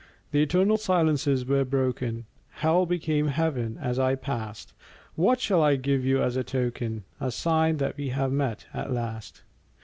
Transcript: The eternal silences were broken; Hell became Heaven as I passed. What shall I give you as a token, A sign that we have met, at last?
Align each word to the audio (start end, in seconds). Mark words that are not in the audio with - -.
The 0.31 0.41
eternal 0.41 0.77
silences 0.77 1.45
were 1.45 1.63
broken; 1.63 2.25
Hell 2.53 2.87
became 2.87 3.27
Heaven 3.27 3.77
as 3.79 3.99
I 3.99 4.15
passed. 4.15 4.73
What 5.13 5.39
shall 5.39 5.61
I 5.61 5.75
give 5.75 6.03
you 6.03 6.23
as 6.23 6.35
a 6.35 6.43
token, 6.43 7.03
A 7.19 7.29
sign 7.29 7.77
that 7.77 7.97
we 7.97 8.09
have 8.09 8.31
met, 8.31 8.65
at 8.73 8.91
last? 8.91 9.43